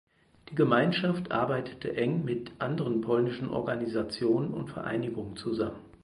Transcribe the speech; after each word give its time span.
Die 0.49 0.55
Gemeinschaft 0.55 1.31
arbeitete 1.31 1.95
eng 1.95 2.25
mit 2.25 2.53
anderen 2.57 3.01
polnischen 3.01 3.51
Organisationen 3.51 4.51
und 4.51 4.71
Vereinigungen 4.71 5.35
zusammen. 5.35 5.77